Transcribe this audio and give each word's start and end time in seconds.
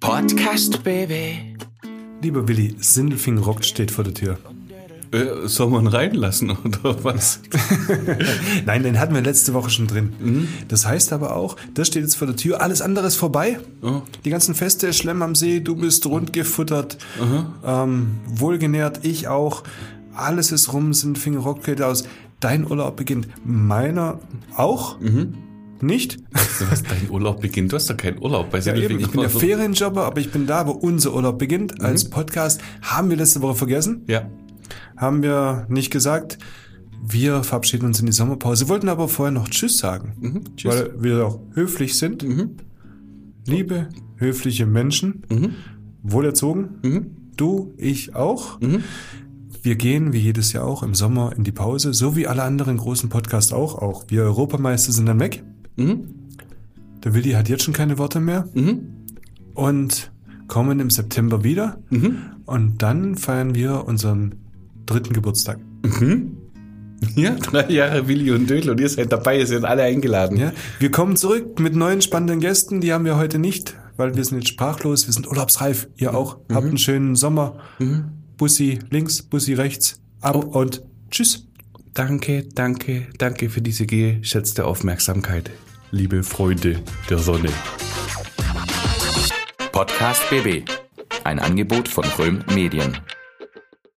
Podcast 0.00 0.82
Baby. 0.82 1.56
Lieber 2.22 2.48
Willi, 2.48 2.74
Sindelfing 2.78 3.36
rockt 3.36 3.66
steht 3.66 3.90
vor 3.90 4.02
der 4.02 4.14
Tür. 4.14 4.38
Äh, 5.10 5.46
soll 5.46 5.68
man 5.68 5.88
reinlassen 5.88 6.50
oder 6.64 7.04
was? 7.04 7.42
Nein, 8.64 8.82
den 8.82 8.98
hatten 8.98 9.14
wir 9.14 9.20
letzte 9.20 9.52
Woche 9.52 9.68
schon 9.68 9.86
drin. 9.88 10.48
Das 10.68 10.86
heißt 10.86 11.12
aber 11.12 11.36
auch, 11.36 11.56
das 11.74 11.88
steht 11.88 12.00
jetzt 12.02 12.14
vor 12.14 12.26
der 12.26 12.36
Tür, 12.36 12.62
alles 12.62 12.80
andere 12.80 13.06
ist 13.06 13.16
vorbei. 13.16 13.58
Oh. 13.82 14.00
Die 14.24 14.30
ganzen 14.30 14.54
Feste, 14.54 14.94
Schlemm 14.94 15.20
am 15.20 15.34
See, 15.34 15.60
du 15.60 15.76
bist 15.76 16.06
rund 16.06 16.32
gefuttert, 16.32 16.96
ähm, 17.62 18.20
wohlgenährt, 18.26 19.04
ich 19.04 19.28
auch. 19.28 19.64
Alles 20.14 20.50
ist 20.50 20.72
rum, 20.72 20.94
Sindelfing 20.94 21.36
rockt 21.36 21.64
geht 21.64 21.82
aus. 21.82 22.04
Dein 22.40 22.66
Urlaub 22.66 22.96
beginnt. 22.96 23.28
Meiner 23.44 24.18
auch? 24.56 24.96
Nicht? 25.80 26.18
Du 26.58 26.66
hast 26.70 26.84
dein 26.90 27.10
Urlaub 27.10 27.40
beginnt. 27.40 27.72
Du 27.72 27.76
hast 27.76 27.88
doch 27.88 27.96
keinen 27.96 28.18
Urlaub 28.22 28.50
bei 28.50 28.58
Ja, 28.58 28.74
eben. 28.74 28.98
Ich 28.98 29.10
bin 29.10 29.20
der. 29.20 29.30
Ferienjobber, 29.30 30.04
aber 30.04 30.20
ich 30.20 30.30
bin 30.30 30.46
da, 30.46 30.66
wo 30.66 30.72
unser 30.72 31.14
Urlaub 31.14 31.38
beginnt. 31.38 31.80
Als 31.80 32.08
Podcast 32.08 32.60
haben 32.82 33.10
wir 33.10 33.16
letzte 33.16 33.40
Woche 33.42 33.54
vergessen. 33.54 34.02
Ja. 34.08 34.28
haben 34.96 35.22
wir 35.22 35.66
nicht 35.68 35.90
gesagt. 35.90 36.38
Wir 37.00 37.44
verabschieden 37.44 37.86
uns 37.86 38.00
in 38.00 38.06
die 38.06 38.12
Sommerpause, 38.12 38.68
wollten 38.68 38.88
aber 38.88 39.08
vorher 39.08 39.30
noch 39.32 39.48
Tschüss 39.48 39.78
sagen, 39.78 40.44
Tschüss. 40.56 40.74
weil 40.74 40.92
wir 41.02 41.26
auch 41.26 41.40
höflich 41.54 41.96
sind. 41.96 42.26
Liebe, 43.46 43.88
höfliche 44.16 44.66
Menschen, 44.66 45.22
wohlerzogen. 46.02 47.16
Du, 47.36 47.72
ich 47.76 48.16
auch. 48.16 48.58
Wir 49.62 49.76
gehen, 49.76 50.12
wie 50.12 50.18
jedes 50.18 50.52
Jahr 50.52 50.64
auch, 50.64 50.82
im 50.82 50.94
Sommer 50.94 51.32
in 51.36 51.44
die 51.44 51.52
Pause, 51.52 51.94
so 51.94 52.16
wie 52.16 52.26
alle 52.26 52.42
anderen 52.42 52.76
großen 52.76 53.08
Podcasts 53.08 53.52
auch. 53.52 53.76
Auch 53.76 54.04
wir 54.08 54.22
Europameister 54.22 54.92
sind 54.92 55.06
dann 55.06 55.20
weg. 55.20 55.44
Der 55.78 57.14
Willi 57.14 57.30
hat 57.32 57.48
jetzt 57.48 57.62
schon 57.64 57.74
keine 57.74 57.98
Worte 57.98 58.20
mehr. 58.20 58.48
Und 59.54 60.10
kommen 60.48 60.80
im 60.80 60.90
September 60.90 61.44
wieder. 61.44 61.78
Und 62.46 62.82
dann 62.82 63.14
feiern 63.16 63.54
wir 63.54 63.86
unseren 63.86 64.34
dritten 64.86 65.12
Geburtstag. 65.12 65.58
Ja, 67.14 67.34
drei 67.34 67.70
Jahre 67.70 68.08
Willi 68.08 68.32
und 68.32 68.50
Dödel 68.50 68.70
und 68.70 68.80
ihr 68.80 68.88
seid 68.88 69.12
dabei, 69.12 69.38
ihr 69.38 69.46
seid 69.46 69.64
alle 69.64 69.82
eingeladen. 69.82 70.36
Ja, 70.36 70.52
wir 70.80 70.90
kommen 70.90 71.14
zurück 71.16 71.60
mit 71.60 71.76
neuen 71.76 72.02
spannenden 72.02 72.40
Gästen. 72.40 72.80
Die 72.80 72.92
haben 72.92 73.04
wir 73.04 73.16
heute 73.16 73.38
nicht, 73.38 73.76
weil 73.96 74.16
wir 74.16 74.24
sind 74.24 74.38
jetzt 74.38 74.48
sprachlos. 74.48 75.06
Wir 75.06 75.12
sind 75.12 75.28
urlaubsreif. 75.28 75.88
Ihr 75.96 76.14
auch. 76.14 76.38
Habt 76.52 76.66
einen 76.66 76.78
schönen 76.78 77.14
Sommer. 77.14 77.58
Bussi 78.36 78.80
links, 78.90 79.22
Bussi 79.22 79.54
rechts. 79.54 80.00
Ab 80.20 80.44
und 80.56 80.82
tschüss. 81.10 81.47
Danke, 81.98 82.44
danke, 82.54 83.08
danke 83.18 83.50
für 83.50 83.60
diese 83.60 83.84
geschätzte 83.84 84.66
Aufmerksamkeit, 84.66 85.50
liebe 85.90 86.22
Freunde 86.22 86.80
der 87.10 87.18
Sonne. 87.18 87.50
Podcast 89.72 90.22
BB. 90.30 90.62
Ein 91.24 91.40
Angebot 91.40 91.88
von 91.88 92.04
Röhm 92.16 92.44
Medien. 92.54 92.96